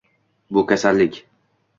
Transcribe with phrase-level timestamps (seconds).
[0.51, 1.27] Bu kasallik.